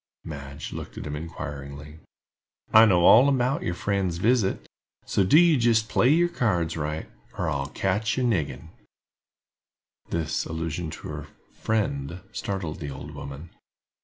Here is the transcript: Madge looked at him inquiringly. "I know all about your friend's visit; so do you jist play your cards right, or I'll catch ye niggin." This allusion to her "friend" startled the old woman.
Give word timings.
Madge 0.23 0.73
looked 0.73 0.97
at 0.97 1.05
him 1.05 1.15
inquiringly. 1.15 1.99
"I 2.73 2.85
know 2.85 3.01
all 3.05 3.29
about 3.29 3.61
your 3.61 3.75
friend's 3.75 4.17
visit; 4.17 4.65
so 5.05 5.23
do 5.23 5.37
you 5.37 5.57
jist 5.57 5.89
play 5.89 6.09
your 6.09 6.27
cards 6.27 6.75
right, 6.75 7.07
or 7.37 7.47
I'll 7.47 7.69
catch 7.69 8.17
ye 8.17 8.23
niggin." 8.23 8.69
This 10.09 10.43
allusion 10.45 10.89
to 10.89 11.09
her 11.09 11.27
"friend" 11.53 12.19
startled 12.33 12.79
the 12.79 12.89
old 12.89 13.11
woman. 13.13 13.51